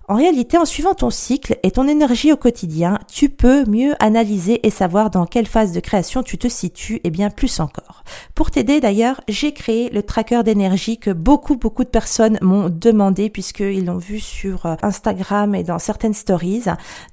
En 0.08 0.16
réalité, 0.16 0.58
en 0.58 0.64
suivant 0.64 0.94
ton 0.94 1.10
cycle 1.10 1.58
et 1.62 1.70
ton 1.70 1.86
énergie 1.86 2.32
au 2.32 2.36
quotidien, 2.36 2.98
tu 3.10 3.28
peux 3.28 3.64
mieux 3.66 3.94
analyser 4.00 4.66
et 4.66 4.70
savoir 4.70 5.10
dans 5.10 5.26
quelle 5.26 5.46
phase 5.46 5.72
de 5.72 5.78
création 5.80 6.24
tu 6.24 6.38
te 6.38 6.48
situes 6.48 7.00
et 7.04 7.10
bien 7.10 7.30
plus 7.30 7.60
encore. 7.60 8.02
Pour 8.34 8.50
t'aider 8.50 8.80
d'ailleurs, 8.80 9.20
j'ai 9.28 9.52
créé 9.52 9.90
le 9.90 10.02
tracker 10.02 10.42
d'énergie 10.42 10.98
que 10.98 11.10
beaucoup 11.10 11.56
beaucoup 11.56 11.84
de 11.84 11.88
personnes 11.88 12.38
m'ont 12.42 12.68
demandé 12.68 13.30
puisqu'ils 13.30 13.86
l'ont 13.86 13.98
vu 13.98 14.18
sur 14.18 14.66
euh, 14.66 14.74
Instagram 14.82 15.54
et 15.54 15.62
dans 15.62 15.78
certaines 15.78 16.14
stories. 16.14 16.64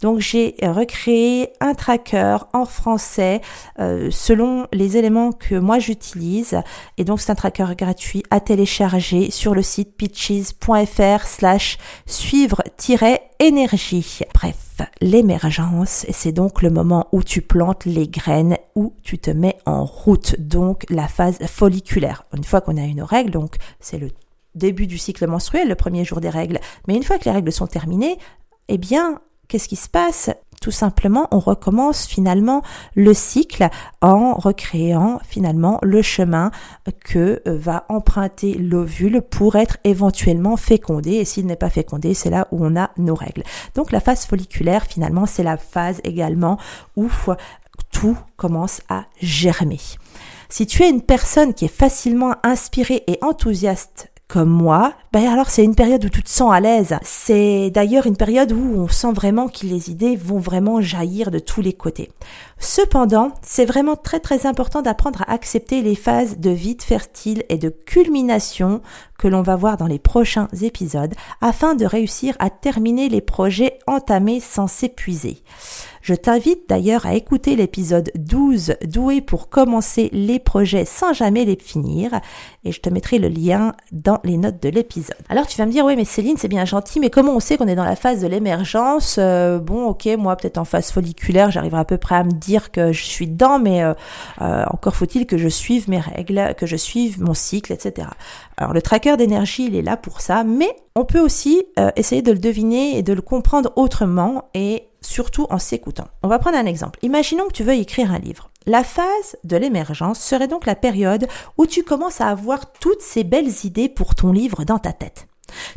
Donc 0.01 0.19
j'ai 0.19 0.55
recréé 0.62 1.50
un 1.60 1.75
tracker 1.75 2.38
en 2.53 2.65
français 2.65 3.41
euh, 3.79 4.10
selon 4.12 4.65
les 4.74 4.98
éléments 4.98 5.31
que 5.31 5.55
moi 5.55 5.77
j'utilise 5.77 6.60
et 6.98 7.03
donc 7.03 7.22
c'est 7.22 7.31
un 7.31 7.36
tracker 7.36 7.67
gratuit 7.77 8.24
à 8.31 8.39
télécharger 8.39 9.29
sur 9.29 9.53
le 9.53 9.62
site 9.62 9.96
pitches.fr 9.96 11.27
slash 11.27 11.77
suivre 12.08 12.63
énergie. 13.39 14.19
Bref, 14.33 14.81
l'émergence, 15.01 16.05
c'est 16.12 16.31
donc 16.31 16.62
le 16.62 16.69
moment 16.69 17.07
où 17.12 17.24
tu 17.24 17.41
plantes 17.41 17.86
les 17.86 18.07
graines, 18.07 18.57
où 18.75 18.93
tu 19.03 19.17
te 19.17 19.31
mets 19.31 19.57
en 19.65 19.86
route, 19.86 20.36
donc 20.39 20.86
la 20.89 21.07
phase 21.07 21.39
folliculaire. 21.45 22.24
Une 22.36 22.43
fois 22.43 22.62
qu'on 22.62 22.77
a 22.77 22.83
une 22.83 23.01
règle, 23.01 23.31
donc 23.31 23.55
c'est 23.79 23.98
le 23.98 24.09
début 24.55 24.88
du 24.88 24.98
cycle 24.98 25.27
menstruel, 25.27 25.67
le 25.67 25.75
premier 25.75 26.05
jour 26.05 26.21
des 26.21 26.29
règles. 26.29 26.59
Mais 26.88 26.95
une 26.95 27.03
fois 27.03 27.17
que 27.17 27.25
les 27.25 27.31
règles 27.31 27.51
sont 27.51 27.67
terminées, 27.67 28.17
eh 28.67 28.77
bien, 28.77 29.19
qu'est-ce 29.50 29.68
qui 29.68 29.75
se 29.75 29.89
passe? 29.89 30.29
Tout 30.62 30.72
simplement, 30.72 31.27
on 31.32 31.39
recommence 31.39 32.06
finalement 32.06 32.62
le 32.94 33.13
cycle 33.13 33.70
en 34.01 34.34
recréant 34.34 35.20
finalement 35.25 35.79
le 35.82 36.01
chemin 36.01 36.51
que 37.06 37.41
euh, 37.48 37.58
va 37.58 37.86
emprunter 37.88 38.53
l'ovule 38.56 39.22
pour 39.22 39.56
être 39.56 39.77
éventuellement 39.86 40.58
fécondé. 40.58 41.12
Et 41.12 41.25
s'il 41.25 41.46
n'est 41.46 41.56
pas 41.56 41.70
fécondé, 41.70 42.13
c'est 42.13 42.29
là 42.29 42.48
où 42.51 42.65
on 42.65 42.75
a 42.75 42.91
nos 42.98 43.15
règles. 43.15 43.44
Donc 43.74 43.91
la 43.91 44.01
phase 44.01 44.25
folliculaire, 44.25 44.86
finalement, 44.86 45.25
c'est 45.25 45.44
la 45.44 45.58
phase 45.58 46.01
également 46.03 46.58
où 46.98 47.10
tout 47.91 48.18
commence 48.36 48.82
à 48.89 49.06
germer. 49.22 49.79
Si 50.50 50.68
tu 50.68 50.84
es 50.84 50.89
une 50.89 51.01
personne 51.01 51.53
qui 51.53 51.65
est 51.65 51.68
facilement 51.68 52.36
inspirée 52.44 53.03
et 53.08 53.18
enthousiaste 53.22 54.12
comme 54.29 54.50
moi, 54.50 54.93
ben 55.12 55.27
alors 55.27 55.50
c'est 55.50 55.63
une 55.63 55.74
période 55.74 56.05
où 56.05 56.09
tu 56.09 56.21
te 56.21 56.29
sens 56.29 56.53
à 56.53 56.59
l'aise. 56.59 56.95
C'est 57.01 57.71
d'ailleurs 57.71 58.05
une 58.05 58.15
période 58.15 58.51
où 58.51 58.75
on 58.79 58.88
sent 58.88 59.12
vraiment 59.12 59.50
que 59.50 59.65
les 59.65 59.89
idées 59.89 60.15
vont 60.15 60.38
vraiment 60.38 60.81
jaillir 60.81 61.31
de 61.31 61.39
tous 61.39 61.63
les 61.63 61.74
côtés. 61.74 62.12
Cependant, 62.59 63.31
c'est 63.41 63.65
vraiment 63.65 63.95
très 63.95 64.19
très 64.19 64.45
important 64.45 64.83
d'apprendre 64.83 65.24
à 65.24 65.33
accepter 65.33 65.81
les 65.81 65.95
phases 65.95 66.38
de 66.38 66.51
vide 66.51 66.83
fertile 66.83 67.43
et 67.50 67.57
de 67.57 67.69
culmination 67.69 68.81
que 69.17 69.27
l'on 69.27 69.41
va 69.41 69.55
voir 69.55 69.77
dans 69.77 69.88
les 69.88 69.98
prochains 69.98 70.48
épisodes 70.62 71.15
afin 71.41 71.74
de 71.74 71.86
réussir 71.86 72.36
à 72.38 72.51
terminer 72.51 73.09
les 73.09 73.21
projets 73.21 73.79
entamés 73.88 74.41
sans 74.41 74.67
s'épuiser. 74.67 75.41
Je 76.10 76.16
t'invite 76.16 76.68
d'ailleurs 76.68 77.06
à 77.06 77.13
écouter 77.13 77.56
l'épisode 77.56 78.10
12 78.16 78.78
doué 78.88 79.22
pour 79.22 79.48
commencer 79.48 80.10
les 80.12 80.39
projets 80.39 80.84
sans 80.84 81.13
jamais 81.13 81.46
les 81.46 81.56
finir 81.56 82.20
et 82.63 82.72
je 82.72 82.82
te 82.82 82.89
mettrai 82.89 83.20
le 83.20 83.28
lien 83.28 83.75
dans 83.92 84.18
les 84.24 84.38
notes 84.38 84.60
de 84.60 84.70
l'épisode. 84.70 85.20
Alors 85.30 85.46
tu 85.46 85.56
vas 85.60 85.68
me 85.68 85.72
dire 85.72 85.86
oui 85.86 85.96
mais 85.96 86.06
Céline 86.06 86.38
c'est 86.38 86.48
bien 86.48 86.66
gentil 86.66 87.00
mais 87.00 87.12
comment 87.12 87.36
on 87.36 87.39
sait 87.39 87.58
qu'on 87.58 87.68
est 87.68 87.75
dans 87.75 87.86
la 87.86 87.96
phase 87.96 88.22
de 88.22 88.28
l'émergence? 88.28 89.18
Euh, 89.20 89.60
Bon 89.60 89.86
ok 89.86 90.08
moi 90.18 90.36
peut-être 90.36 90.58
en 90.58 90.66
phase 90.66 90.89
folliculaire 90.89 91.51
j'arriverai 91.51 91.82
à 91.82 91.86
peu 91.86 92.00
près 92.00 92.16
à 92.16 92.24
me 92.24 92.32
dire 92.32 92.72
que 92.72 92.92
je 92.92 93.04
suis 93.04 93.28
dedans 93.28 93.60
mais 93.60 93.84
euh, 93.84 93.94
euh, 94.42 94.66
encore 94.72 94.96
faut-il 94.96 95.28
que 95.28 95.38
je 95.38 95.48
suive 95.48 95.92
mes 95.92 96.00
règles, 96.00 96.56
que 96.58 96.66
je 96.66 96.75
suive 96.75 97.22
mon 97.22 97.36
cycle 97.36 97.72
etc. 97.72 98.08
Alors 98.58 98.74
le 98.74 98.82
tracker 98.82 99.16
d'énergie 99.16 99.68
il 99.68 99.75
est 99.75 99.84
là 99.84 99.96
pour 99.96 100.22
ça 100.22 100.44
mais 100.44 100.75
on 100.96 101.06
peut 101.06 101.20
aussi 101.20 101.63
essayer 101.96 102.24
de 102.24 102.32
le 102.32 102.39
deviner 102.39 102.98
et 102.98 103.04
de 103.04 103.13
le 103.13 103.22
comprendre 103.22 103.72
autrement 103.75 104.50
et 104.56 104.88
surtout 105.01 105.48
en 105.50 105.60
s'écoutant. 105.60 106.08
On 106.24 106.27
va 106.27 106.39
prendre 106.39 106.58
un 106.58 106.65
exemple. 106.65 107.00
Imaginons 107.01 107.48
que 107.48 107.53
tu 107.53 107.63
veux 107.63 107.74
écrire 107.74 108.12
un 108.12 108.20
livre. 108.20 108.50
La 108.65 108.84
phase 108.84 109.38
de 109.44 109.58
l'émergence 109.58 110.20
serait 110.20 110.48
donc 110.48 110.65
la 110.65 110.75
période 110.75 111.27
où 111.58 111.65
tu 111.65 111.84
commences 111.84 112.22
à 112.22 112.27
avoir 112.27 112.72
toutes 112.74 113.01
ces 113.01 113.24
belles 113.24 113.65
idées 113.65 113.89
pour 113.89 114.15
ton 114.15 114.32
livre 114.32 114.63
dans 114.63 114.79
ta 114.79 114.94
tête. 114.94 115.27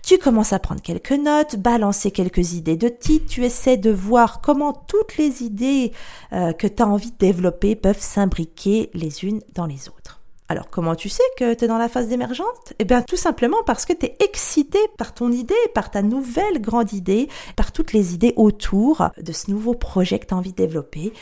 Tu 0.03 0.19
commences 0.19 0.53
à 0.53 0.59
prendre 0.59 0.83
quelques 0.83 1.13
notes, 1.13 1.57
balancer 1.57 2.11
quelques 2.11 2.53
idées 2.53 2.77
de 2.77 2.89
titre, 2.89 3.27
tu 3.27 3.45
essaies 3.45 3.77
de 3.77 3.91
voir 3.91 4.41
comment 4.41 4.73
toutes 4.73 5.17
les 5.17 5.43
idées 5.43 5.93
euh, 6.33 6.53
que 6.53 6.67
tu 6.67 6.83
as 6.83 6.89
envie 6.89 7.11
de 7.11 7.17
développer 7.17 7.77
peuvent 7.77 8.01
s'imbriquer 8.01 8.91
les 8.95 9.25
unes 9.25 9.41
dans 9.55 9.67
les 9.67 9.89
autres. 9.89 10.22
Alors 10.53 10.69
comment 10.69 10.95
tu 10.95 11.09
sais 11.09 11.23
que 11.39 11.55
tu 11.55 11.65
es 11.65 11.67
dans 11.67 11.79
la 11.79 11.89
phase 11.89 12.09
d'émergence 12.09 12.45
Eh 12.79 12.85
bien 12.85 13.01
tout 13.01 13.17
simplement 13.17 13.63
parce 13.65 13.87
que 13.87 13.95
tu 13.95 14.05
es 14.05 14.17
excité 14.21 14.79
par 14.99 15.15
ton 15.15 15.33
idée, 15.33 15.55
par 15.75 15.91
ta 15.91 16.03
nouvelle 16.03 16.61
grande 16.61 16.93
idée, 16.93 17.31
par 17.57 17.73
toutes 17.73 17.95
les 17.95 18.13
idées 18.13 18.35
autour 18.37 19.09
de 19.17 19.33
ce 19.33 19.51
nouveau 19.51 19.73
projet 19.73 20.19
que 20.19 20.27
tu 20.27 20.35
as 20.35 20.37
envie 20.37 20.51
de 20.51 20.57
développer. 20.57 21.15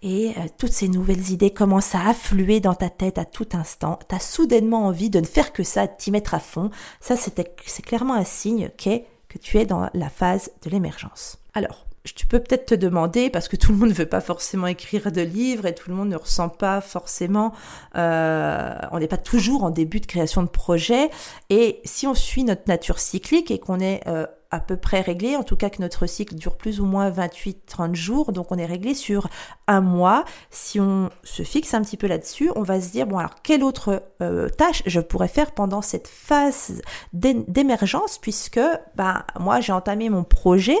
Et 0.00 0.30
euh, 0.38 0.46
toutes 0.56 0.72
ces 0.72 0.88
nouvelles 0.88 1.30
idées 1.30 1.50
commencent 1.50 1.94
à 1.94 2.08
affluer 2.08 2.60
dans 2.60 2.74
ta 2.74 2.88
tête 2.88 3.18
à 3.18 3.26
tout 3.26 3.48
instant. 3.52 3.98
Tu 4.08 4.14
as 4.14 4.20
soudainement 4.20 4.86
envie 4.86 5.10
de 5.10 5.20
ne 5.20 5.26
faire 5.26 5.52
que 5.52 5.64
ça, 5.64 5.86
de 5.86 5.92
t'y 5.98 6.10
mettre 6.10 6.32
à 6.32 6.40
fond. 6.40 6.70
Ça 6.98 7.14
c'est 7.16 7.82
clairement 7.82 8.14
un 8.14 8.24
signe 8.24 8.70
qu'est 8.78 9.04
que 9.28 9.36
tu 9.36 9.58
es 9.58 9.66
dans 9.66 9.90
la 9.92 10.08
phase 10.08 10.50
de 10.62 10.70
l'émergence. 10.70 11.36
Alors, 11.52 11.87
tu 12.14 12.26
peux 12.26 12.40
peut-être 12.40 12.66
te 12.66 12.74
demander, 12.74 13.30
parce 13.30 13.48
que 13.48 13.56
tout 13.56 13.72
le 13.72 13.78
monde 13.78 13.88
ne 13.90 13.94
veut 13.94 14.06
pas 14.06 14.20
forcément 14.20 14.66
écrire 14.66 15.10
de 15.12 15.20
livres 15.20 15.66
et 15.66 15.74
tout 15.74 15.90
le 15.90 15.96
monde 15.96 16.08
ne 16.08 16.16
ressent 16.16 16.48
pas 16.48 16.80
forcément, 16.80 17.52
euh, 17.96 18.74
on 18.92 18.98
n'est 18.98 19.08
pas 19.08 19.16
toujours 19.16 19.64
en 19.64 19.70
début 19.70 20.00
de 20.00 20.06
création 20.06 20.42
de 20.42 20.48
projet. 20.48 21.10
Et 21.50 21.80
si 21.84 22.06
on 22.06 22.14
suit 22.14 22.44
notre 22.44 22.68
nature 22.68 22.98
cyclique 22.98 23.50
et 23.50 23.58
qu'on 23.58 23.80
est 23.80 24.02
euh, 24.06 24.26
à 24.50 24.60
peu 24.60 24.76
près 24.76 25.00
réglé, 25.02 25.36
en 25.36 25.42
tout 25.42 25.56
cas 25.56 25.68
que 25.68 25.82
notre 25.82 26.06
cycle 26.06 26.34
dure 26.34 26.56
plus 26.56 26.80
ou 26.80 26.86
moins 26.86 27.10
28-30 27.10 27.94
jours, 27.94 28.32
donc 28.32 28.50
on 28.50 28.56
est 28.56 28.66
réglé 28.66 28.94
sur 28.94 29.28
un 29.66 29.82
mois. 29.82 30.24
Si 30.50 30.80
on 30.80 31.10
se 31.22 31.42
fixe 31.42 31.74
un 31.74 31.82
petit 31.82 31.98
peu 31.98 32.06
là-dessus, 32.06 32.50
on 32.56 32.62
va 32.62 32.80
se 32.80 32.90
dire, 32.90 33.06
bon 33.06 33.18
alors 33.18 33.34
quelle 33.42 33.62
autre 33.62 34.02
euh, 34.22 34.48
tâche 34.48 34.82
je 34.86 35.00
pourrais 35.00 35.28
faire 35.28 35.52
pendant 35.52 35.82
cette 35.82 36.08
phase 36.08 36.80
d'émergence, 37.12 38.18
puisque 38.18 38.60
bah, 38.94 39.26
moi 39.38 39.60
j'ai 39.60 39.72
entamé 39.72 40.08
mon 40.08 40.24
projet 40.24 40.78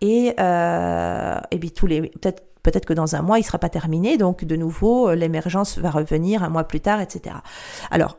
et, 0.00 0.34
euh, 0.38 1.40
et 1.50 1.58
tous 1.70 1.86
les 1.86 2.02
peut-être 2.02 2.44
peut-être 2.62 2.86
que 2.86 2.92
dans 2.92 3.16
un 3.16 3.22
mois 3.22 3.38
il 3.38 3.44
sera 3.44 3.58
pas 3.58 3.68
terminé, 3.68 4.16
donc 4.16 4.44
de 4.44 4.54
nouveau 4.54 5.12
l'émergence 5.14 5.78
va 5.78 5.90
revenir 5.90 6.42
un 6.42 6.50
mois 6.50 6.64
plus 6.64 6.80
tard, 6.80 7.00
etc. 7.00 7.36
Alors 7.90 8.18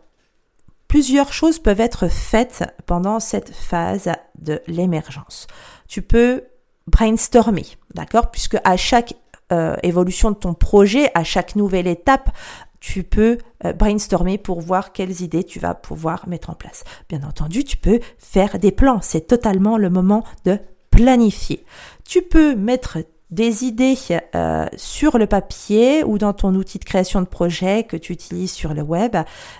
Plusieurs 0.89 1.31
choses 1.31 1.59
peuvent 1.59 1.79
être 1.79 2.07
faites 2.07 2.65
pendant 2.87 3.19
cette 3.19 3.53
phase 3.53 4.09
de 4.39 4.59
l'émergence. 4.65 5.45
Tu 5.87 6.01
peux 6.01 6.45
brainstormer, 6.87 7.65
d'accord? 7.93 8.31
Puisque 8.31 8.57
à 8.63 8.75
chaque 8.75 9.13
euh, 9.51 9.75
évolution 9.83 10.31
de 10.31 10.35
ton 10.35 10.55
projet, 10.55 11.11
à 11.13 11.23
chaque 11.23 11.55
nouvelle 11.55 11.85
étape, 11.85 12.31
tu 12.79 13.03
peux 13.03 13.37
euh, 13.65 13.73
brainstormer 13.73 14.39
pour 14.39 14.61
voir 14.61 14.91
quelles 14.91 15.21
idées 15.21 15.43
tu 15.43 15.59
vas 15.59 15.75
pouvoir 15.75 16.27
mettre 16.27 16.49
en 16.49 16.55
place. 16.55 16.83
Bien 17.07 17.21
entendu, 17.21 17.63
tu 17.63 17.77
peux 17.77 17.99
faire 18.17 18.57
des 18.57 18.71
plans. 18.71 18.99
C'est 19.03 19.27
totalement 19.27 19.77
le 19.77 19.91
moment 19.91 20.23
de 20.45 20.57
planifier. 20.89 21.65
Tu 22.03 22.23
peux 22.23 22.55
mettre 22.55 22.97
des 23.31 23.63
idées 23.63 23.95
euh, 24.33 24.65
sur 24.75 25.19
le 25.19 25.27
papier 25.27 26.03
ou 26.03 26.17
dans 26.17 26.33
ton 26.33 26.55
outil 26.55 26.79
de 26.79 26.83
création 26.83 27.21
de 27.21 27.27
projet 27.27 27.83
que 27.83 27.95
tu 27.95 28.11
utilises 28.11 28.51
sur 28.51 28.73
le 28.73 28.81
web. 28.81 29.15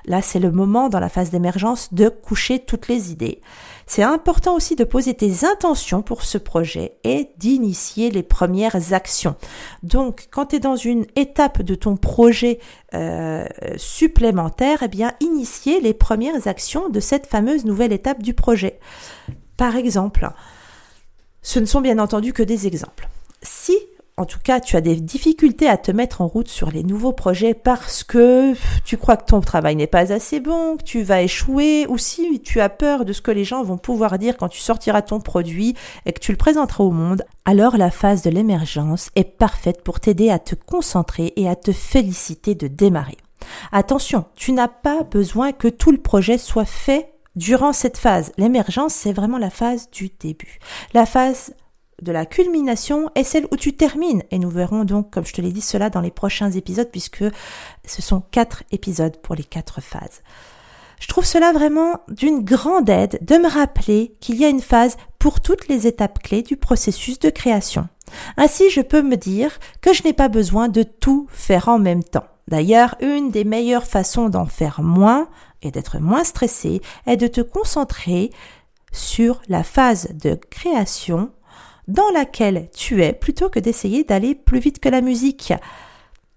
Là, 0.05 0.21
c'est 0.21 0.39
le 0.39 0.51
moment 0.51 0.89
dans 0.89 0.99
la 0.99 1.09
phase 1.09 1.29
d'émergence 1.29 1.93
de 1.93 2.09
coucher 2.09 2.59
toutes 2.59 2.87
les 2.87 3.11
idées. 3.11 3.41
C'est 3.85 4.03
important 4.03 4.55
aussi 4.55 4.75
de 4.75 4.83
poser 4.83 5.13
tes 5.13 5.45
intentions 5.45 6.01
pour 6.01 6.23
ce 6.23 6.37
projet 6.37 6.93
et 7.03 7.29
d'initier 7.37 8.09
les 8.09 8.23
premières 8.23 8.93
actions. 8.93 9.35
Donc, 9.83 10.27
quand 10.31 10.47
tu 10.47 10.55
es 10.55 10.59
dans 10.59 10.75
une 10.75 11.05
étape 11.15 11.61
de 11.61 11.75
ton 11.75 11.95
projet 11.95 12.59
euh, 12.95 13.45
supplémentaire, 13.77 14.79
eh 14.83 14.87
bien, 14.87 15.13
initier 15.19 15.79
les 15.79 15.93
premières 15.93 16.47
actions 16.47 16.89
de 16.89 16.99
cette 16.99 17.27
fameuse 17.27 17.65
nouvelle 17.65 17.93
étape 17.93 18.23
du 18.23 18.33
projet. 18.33 18.79
Par 19.57 19.75
exemple, 19.75 20.29
ce 21.41 21.59
ne 21.59 21.65
sont 21.65 21.81
bien 21.81 21.99
entendu 21.99 22.33
que 22.33 22.43
des 22.43 22.65
exemples 22.65 23.09
si 23.41 23.77
en 24.19 24.25
tout 24.25 24.39
cas, 24.43 24.59
tu 24.59 24.75
as 24.75 24.81
des 24.81 24.97
difficultés 24.97 25.69
à 25.69 25.77
te 25.77 25.93
mettre 25.93 26.19
en 26.19 26.27
route 26.27 26.49
sur 26.49 26.71
les 26.71 26.83
nouveaux 26.83 27.13
projets 27.13 27.53
parce 27.53 28.03
que 28.03 28.53
tu 28.83 28.97
crois 28.97 29.15
que 29.15 29.23
ton 29.23 29.39
travail 29.39 29.77
n'est 29.77 29.87
pas 29.87 30.11
assez 30.11 30.41
bon, 30.41 30.75
que 30.75 30.83
tu 30.83 31.03
vas 31.03 31.21
échouer, 31.21 31.87
ou 31.87 31.97
si 31.97 32.41
tu 32.41 32.59
as 32.59 32.67
peur 32.67 33.05
de 33.05 33.13
ce 33.13 33.21
que 33.21 33.31
les 33.31 33.45
gens 33.45 33.63
vont 33.63 33.77
pouvoir 33.77 34.19
dire 34.19 34.35
quand 34.35 34.49
tu 34.49 34.59
sortiras 34.59 35.03
ton 35.03 35.21
produit 35.21 35.73
et 36.05 36.11
que 36.11 36.19
tu 36.19 36.33
le 36.33 36.37
présenteras 36.37 36.83
au 36.83 36.91
monde, 36.91 37.23
alors 37.45 37.77
la 37.77 37.91
phase 37.91 38.21
de 38.21 38.29
l'émergence 38.29 39.09
est 39.15 39.23
parfaite 39.23 39.83
pour 39.83 40.01
t'aider 40.01 40.29
à 40.29 40.37
te 40.37 40.53
concentrer 40.53 41.31
et 41.37 41.47
à 41.47 41.55
te 41.55 41.71
féliciter 41.71 42.55
de 42.55 42.67
démarrer. 42.67 43.17
Attention, 43.71 44.25
tu 44.35 44.51
n'as 44.51 44.67
pas 44.67 45.03
besoin 45.03 45.53
que 45.53 45.69
tout 45.69 45.93
le 45.93 45.97
projet 45.97 46.37
soit 46.37 46.65
fait 46.65 47.13
durant 47.37 47.71
cette 47.71 47.97
phase. 47.97 48.33
L'émergence, 48.37 48.93
c'est 48.93 49.13
vraiment 49.13 49.37
la 49.37 49.49
phase 49.49 49.89
du 49.91 50.09
début. 50.19 50.59
La 50.93 51.05
phase 51.05 51.53
de 52.01 52.11
la 52.11 52.25
culmination 52.25 53.09
est 53.15 53.23
celle 53.23 53.47
où 53.51 53.57
tu 53.57 53.73
termines. 53.73 54.23
Et 54.31 54.39
nous 54.39 54.49
verrons 54.49 54.83
donc, 54.83 55.11
comme 55.11 55.25
je 55.25 55.33
te 55.33 55.41
l'ai 55.41 55.51
dit, 55.51 55.61
cela 55.61 55.89
dans 55.89 56.01
les 56.01 56.11
prochains 56.11 56.51
épisodes, 56.51 56.89
puisque 56.91 57.25
ce 57.85 58.01
sont 58.01 58.21
quatre 58.31 58.63
épisodes 58.71 59.17
pour 59.17 59.35
les 59.35 59.43
quatre 59.43 59.81
phases. 59.81 60.21
Je 60.99 61.07
trouve 61.07 61.25
cela 61.25 61.53
vraiment 61.53 62.01
d'une 62.09 62.43
grande 62.43 62.89
aide 62.89 63.19
de 63.21 63.35
me 63.35 63.49
rappeler 63.49 64.15
qu'il 64.19 64.35
y 64.35 64.45
a 64.45 64.49
une 64.49 64.61
phase 64.61 64.97
pour 65.17 65.39
toutes 65.39 65.67
les 65.67 65.87
étapes 65.87 66.19
clés 66.21 66.41
du 66.41 66.57
processus 66.57 67.19
de 67.19 67.29
création. 67.29 67.87
Ainsi, 68.37 68.69
je 68.69 68.81
peux 68.81 69.01
me 69.01 69.15
dire 69.15 69.59
que 69.81 69.93
je 69.93 70.03
n'ai 70.03 70.13
pas 70.13 70.27
besoin 70.27 70.67
de 70.67 70.83
tout 70.83 71.27
faire 71.29 71.69
en 71.69 71.79
même 71.79 72.03
temps. 72.03 72.25
D'ailleurs, 72.47 72.95
une 72.99 73.31
des 73.31 73.43
meilleures 73.43 73.85
façons 73.85 74.27
d'en 74.27 74.45
faire 74.45 74.81
moins 74.81 75.29
et 75.61 75.71
d'être 75.71 75.99
moins 75.99 76.23
stressé 76.23 76.81
est 77.05 77.17
de 77.17 77.27
te 77.27 77.41
concentrer 77.41 78.31
sur 78.91 79.41
la 79.47 79.63
phase 79.63 80.09
de 80.15 80.33
création 80.49 81.31
dans 81.89 82.09
laquelle 82.11 82.69
tu 82.75 83.03
es 83.03 83.13
plutôt 83.13 83.49
que 83.49 83.59
d'essayer 83.59 84.03
d'aller 84.03 84.35
plus 84.35 84.59
vite 84.59 84.79
que 84.79 84.89
la 84.89 85.01
musique. 85.01 85.53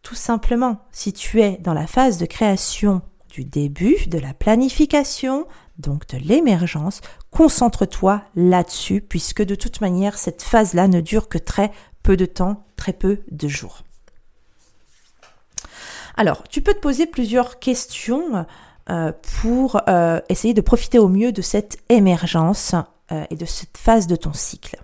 Tout 0.02 0.14
simplement, 0.14 0.78
si 0.90 1.12
tu 1.12 1.40
es 1.40 1.58
dans 1.58 1.74
la 1.74 1.86
phase 1.86 2.18
de 2.18 2.26
création 2.26 3.02
du 3.30 3.44
début, 3.44 3.96
de 4.06 4.18
la 4.18 4.34
planification, 4.34 5.46
donc 5.78 6.06
de 6.08 6.18
l'émergence, 6.18 7.00
concentre-toi 7.30 8.22
là-dessus, 8.34 9.00
puisque 9.00 9.42
de 9.42 9.54
toute 9.54 9.80
manière, 9.80 10.18
cette 10.18 10.42
phase-là 10.42 10.88
ne 10.88 11.00
dure 11.00 11.28
que 11.28 11.38
très 11.38 11.70
peu 12.02 12.16
de 12.16 12.26
temps, 12.26 12.64
très 12.76 12.92
peu 12.92 13.20
de 13.30 13.48
jours. 13.48 13.82
Alors, 16.16 16.42
tu 16.48 16.62
peux 16.62 16.74
te 16.74 16.80
poser 16.80 17.06
plusieurs 17.06 17.58
questions 17.58 18.46
euh, 18.90 19.12
pour 19.40 19.80
euh, 19.88 20.20
essayer 20.28 20.54
de 20.54 20.60
profiter 20.60 20.98
au 20.98 21.08
mieux 21.08 21.32
de 21.32 21.42
cette 21.42 21.78
émergence 21.88 22.74
euh, 23.12 23.24
et 23.30 23.36
de 23.36 23.46
cette 23.46 23.76
phase 23.76 24.06
de 24.06 24.16
ton 24.16 24.32
cycle. 24.32 24.76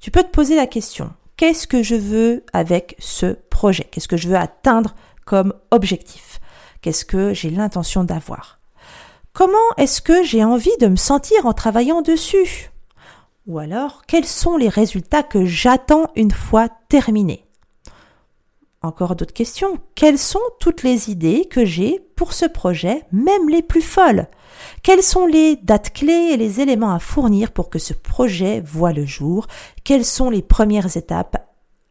Tu 0.00 0.10
peux 0.12 0.22
te 0.22 0.30
poser 0.30 0.54
la 0.54 0.66
question, 0.66 1.12
qu'est-ce 1.36 1.66
que 1.66 1.82
je 1.82 1.96
veux 1.96 2.44
avec 2.52 2.94
ce 3.00 3.36
projet? 3.50 3.84
Qu'est-ce 3.84 4.06
que 4.06 4.16
je 4.16 4.28
veux 4.28 4.36
atteindre 4.36 4.94
comme 5.26 5.54
objectif? 5.72 6.40
Qu'est-ce 6.82 7.04
que 7.04 7.34
j'ai 7.34 7.50
l'intention 7.50 8.04
d'avoir? 8.04 8.60
Comment 9.32 9.56
est-ce 9.76 10.00
que 10.00 10.22
j'ai 10.22 10.44
envie 10.44 10.76
de 10.80 10.86
me 10.86 10.96
sentir 10.96 11.46
en 11.46 11.52
travaillant 11.52 12.00
dessus? 12.00 12.70
Ou 13.46 13.58
alors, 13.58 14.02
quels 14.06 14.26
sont 14.26 14.56
les 14.56 14.68
résultats 14.68 15.22
que 15.24 15.44
j'attends 15.44 16.10
une 16.14 16.30
fois 16.30 16.68
terminé 16.88 17.47
encore 18.82 19.16
d'autres 19.16 19.34
questions. 19.34 19.78
Quelles 19.94 20.18
sont 20.18 20.38
toutes 20.60 20.82
les 20.82 21.10
idées 21.10 21.46
que 21.50 21.64
j'ai 21.64 22.00
pour 22.16 22.32
ce 22.32 22.46
projet, 22.46 23.02
même 23.12 23.48
les 23.48 23.62
plus 23.62 23.82
folles? 23.82 24.26
Quelles 24.82 25.02
sont 25.02 25.26
les 25.26 25.56
dates 25.56 25.92
clés 25.92 26.30
et 26.32 26.36
les 26.36 26.60
éléments 26.60 26.94
à 26.94 26.98
fournir 26.98 27.52
pour 27.52 27.70
que 27.70 27.78
ce 27.78 27.92
projet 27.92 28.60
voit 28.60 28.92
le 28.92 29.06
jour? 29.06 29.46
Quelles 29.84 30.04
sont 30.04 30.30
les 30.30 30.42
premières 30.42 30.96
étapes 30.96 31.44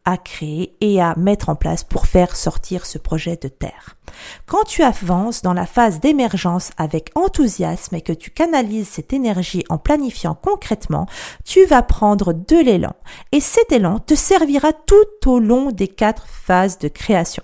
à 0.08 0.16
créer 0.16 0.74
et 0.80 1.02
à 1.02 1.16
mettre 1.18 1.50
en 1.50 1.56
place 1.56 1.84
pour 1.84 2.08
faire 2.08 2.38
sortir 2.38 2.86
ce 2.86 2.98
projet 2.98 3.36
de 3.36 3.50
terre. 3.50 3.98
Quand 4.46 4.64
tu 4.64 4.82
avances 4.82 5.42
dans 5.42 5.52
la 5.52 5.66
phase 5.66 6.00
d'émergence 6.00 6.72
avec 6.78 7.12
enthousiasme 7.16 7.94
et 7.94 8.02
que 8.02 8.14
tu 8.14 8.32
canalises 8.32 8.88
cette 8.88 9.12
énergie 9.12 9.66
en 9.68 9.78
planifiant 9.78 10.34
concrètement, 10.34 11.08
tu 11.44 11.66
vas 11.66 11.82
prendre 11.82 12.32
de 12.32 12.56
l'élan 12.56 12.96
et 13.34 13.42
cet 13.42 13.74
élan 13.74 14.00
te 14.00 14.16
servira 14.16 14.72
tout 14.72 15.30
au 15.30 15.40
long 15.40 15.72
des 15.72 15.90
quatre 15.90 16.26
phases 16.26 16.80
de 16.80 16.88
création. 16.88 17.44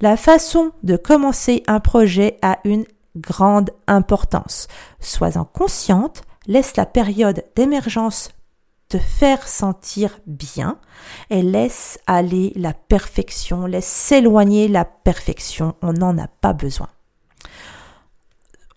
La 0.00 0.16
façon 0.16 0.72
de 0.82 0.96
commencer 0.96 1.62
un 1.66 1.80
projet 1.80 2.38
a 2.40 2.60
une 2.64 2.86
grande 3.14 3.72
importance. 3.86 4.68
Sois-en 5.00 5.44
consciente, 5.44 6.22
laisse 6.46 6.76
la 6.76 6.86
période 6.86 7.44
d'émergence 7.56 8.30
te 8.90 8.98
faire 8.98 9.48
sentir 9.48 10.18
bien 10.26 10.76
et 11.30 11.42
laisse 11.42 11.98
aller 12.06 12.52
la 12.56 12.74
perfection, 12.74 13.64
laisse 13.64 13.86
s'éloigner 13.86 14.68
la 14.68 14.84
perfection, 14.84 15.74
on 15.80 15.94
n'en 15.94 16.18
a 16.18 16.26
pas 16.26 16.52
besoin. 16.52 16.88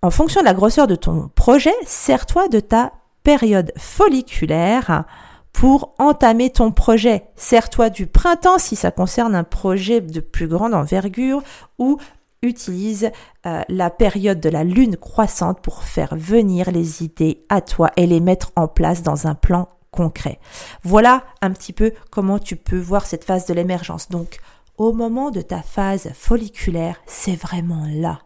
En 0.04 0.12
fonction 0.12 0.42
de 0.42 0.46
la 0.46 0.54
grosseur 0.54 0.86
de 0.86 0.96
ton 0.96 1.30
projet, 1.34 1.74
sers-toi 1.86 2.48
de 2.48 2.60
ta 2.60 2.94
période 3.24 3.74
folliculaire 3.76 5.06
pour 5.52 5.96
entamer 5.98 6.52
ton 6.52 6.72
projet. 6.72 7.24
Sers-toi 7.36 7.90
du 7.90 8.06
printemps 8.06 8.60
si 8.60 8.76
ça 8.76 8.92
concerne 8.92 9.34
un 9.34 9.44
projet 9.44 10.00
de 10.00 10.20
plus 10.20 10.48
grande 10.48 10.76
envergure 10.76 11.42
ou 11.80 11.98
utilise 12.44 13.10
euh, 13.48 13.62
la 13.68 13.90
période 13.90 14.40
de 14.40 14.50
la 14.50 14.64
lune 14.64 14.98
croissante 14.98 15.62
pour 15.62 15.84
faire 15.84 16.16
venir 16.16 16.70
les 16.72 17.04
idées 17.04 17.46
à 17.50 17.62
toi 17.62 17.90
et 17.96 18.06
les 18.06 18.20
mettre 18.20 18.52
en 18.56 18.68
place 18.68 19.02
dans 19.02 19.26
un 19.26 19.36
plan 19.36 19.70
concret. 19.94 20.40
Voilà 20.84 21.24
un 21.42 21.52
petit 21.52 21.74
peu 21.74 21.94
comment 22.10 22.40
tu 22.40 22.56
peux 22.56 22.80
voir 22.80 23.06
cette 23.06 23.24
phase 23.24 23.46
de 23.46 23.54
l'émergence. 23.54 24.10
Donc, 24.10 24.40
au 24.78 24.92
moment 24.92 25.32
de 25.32 25.42
ta 25.42 25.62
phase 25.62 26.12
folliculaire, 26.14 27.00
c'est 27.06 27.36
vraiment 27.36 27.86
là 27.88 28.20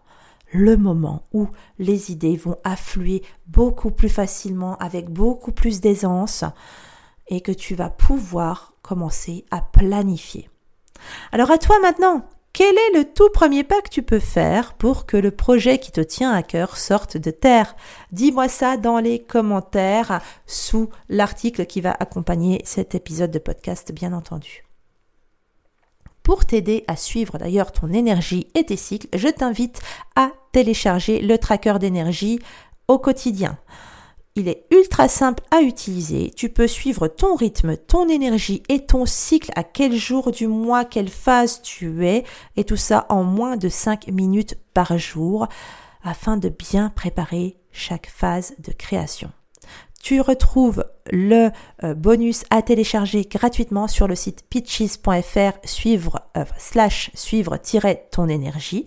le 0.54 0.78
moment 0.78 1.24
où 1.34 1.50
les 1.78 2.12
idées 2.12 2.38
vont 2.38 2.58
affluer 2.64 3.22
beaucoup 3.48 3.92
plus 3.92 4.10
facilement, 4.10 4.78
avec 4.78 5.10
beaucoup 5.10 5.52
plus 5.52 5.82
d'aisance, 5.82 6.46
et 7.28 7.42
que 7.42 7.52
tu 7.52 7.76
vas 7.76 7.90
pouvoir 7.90 8.74
commencer 8.82 9.46
à 9.52 9.62
planifier. 9.62 10.50
Alors 11.32 11.52
à 11.52 11.58
toi 11.58 11.78
maintenant, 11.82 12.26
quel 12.58 12.76
est 12.76 12.98
le 12.98 13.06
tout 13.06 13.30
premier 13.30 13.64
pas 13.64 13.82
que 13.82 13.90
tu 13.90 14.02
peux 14.02 14.18
faire 14.18 14.74
pour 14.74 15.06
que 15.06 15.16
le 15.16 15.30
projet 15.30 15.78
qui 15.78 15.92
te 15.92 16.02
tient 16.02 16.34
à 16.34 16.42
cœur 16.42 16.76
sorte 16.76 17.16
de 17.16 17.30
terre? 17.30 17.76
Dis-moi 18.12 18.48
ça 18.50 18.78
dans 18.78 18.98
les 18.98 19.20
commentaires 19.20 20.22
sous 20.48 20.90
l'article 21.08 21.68
qui 21.68 21.82
va 21.82 21.96
accompagner 22.00 22.64
cet 22.66 22.96
épisode 22.96 23.30
de 23.30 23.38
podcast, 23.38 23.92
bien 23.92 24.12
entendu. 24.12 24.66
Pour 26.24 26.46
t'aider 26.46 26.84
à 26.88 26.96
suivre 26.96 27.38
d'ailleurs 27.38 27.72
ton 27.72 27.94
énergie 27.94 28.48
et 28.56 28.66
tes 28.66 28.76
cycles, 28.76 29.16
je 29.16 29.28
t'invite 29.28 29.80
à 30.16 30.32
télécharger 30.52 31.22
le 31.22 31.38
tracker 31.38 31.78
d'énergie 31.78 32.40
au 32.88 32.98
quotidien. 32.98 33.60
Il 34.38 34.48
est 34.50 34.66
ultra 34.70 35.08
simple 35.08 35.44
à 35.50 35.62
utiliser. 35.62 36.32
Tu 36.36 36.50
peux 36.50 36.68
suivre 36.68 37.08
ton 37.08 37.34
rythme, 37.34 37.76
ton 37.76 38.08
énergie 38.08 38.62
et 38.70 38.86
ton 38.86 39.08
cycle, 39.08 39.52
à 39.56 39.64
quel 39.64 39.96
jour 39.96 40.32
du 40.32 40.46
mois, 40.46 40.86
quelle 40.86 41.10
phase 41.10 41.60
tu 41.64 42.06
es, 42.06 42.24
et 42.56 42.64
tout 42.64 42.76
ça 42.76 43.08
en 43.10 43.24
moins 43.24 43.58
de 43.58 43.68
5 43.68 44.10
minutes 44.10 44.56
par 44.76 44.96
jour, 45.00 45.48
afin 46.04 46.38
de 46.38 46.50
bien 46.50 46.92
préparer 46.92 47.58
chaque 47.72 48.12
phase 48.12 48.54
de 48.60 48.72
création. 48.72 49.32
Tu 50.04 50.22
retrouves 50.22 50.86
le 51.12 51.50
euh, 51.84 51.96
bonus 51.96 52.44
à 52.52 52.62
télécharger 52.62 53.24
gratuitement 53.24 53.88
sur 53.88 54.08
le 54.08 54.14
site 54.14 54.46
pitches.fr 54.52 55.58
suivre 55.64 56.22
euh, 56.38 56.46
slash 56.60 57.10
suivre 57.16 57.58
ton 58.12 58.30
énergie 58.30 58.86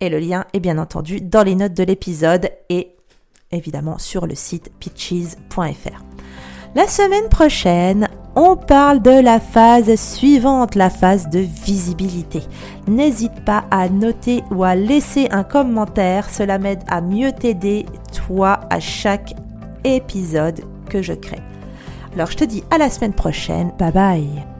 et 0.00 0.08
le 0.08 0.18
lien 0.18 0.46
est 0.54 0.60
bien 0.60 0.78
entendu 0.78 1.20
dans 1.20 1.42
les 1.42 1.54
notes 1.54 1.74
de 1.74 1.84
l'épisode 1.84 2.50
et 2.70 2.95
évidemment 3.52 3.98
sur 3.98 4.26
le 4.26 4.34
site 4.34 4.70
pitches.fr. 4.78 6.02
La 6.74 6.88
semaine 6.88 7.28
prochaine, 7.30 8.08
on 8.34 8.54
parle 8.54 9.00
de 9.00 9.22
la 9.22 9.40
phase 9.40 9.94
suivante, 9.94 10.74
la 10.74 10.90
phase 10.90 11.30
de 11.30 11.38
visibilité. 11.38 12.42
N'hésite 12.86 13.44
pas 13.46 13.64
à 13.70 13.88
noter 13.88 14.42
ou 14.50 14.62
à 14.62 14.74
laisser 14.74 15.28
un 15.30 15.42
commentaire, 15.42 16.28
cela 16.28 16.58
m'aide 16.58 16.82
à 16.86 17.00
mieux 17.00 17.32
t'aider, 17.32 17.86
toi, 18.12 18.60
à 18.68 18.78
chaque 18.78 19.32
épisode 19.84 20.60
que 20.90 21.00
je 21.00 21.14
crée. 21.14 21.42
Alors 22.14 22.30
je 22.30 22.36
te 22.36 22.44
dis 22.44 22.62
à 22.70 22.78
la 22.78 22.90
semaine 22.90 23.14
prochaine, 23.14 23.72
bye 23.78 23.92
bye 23.92 24.55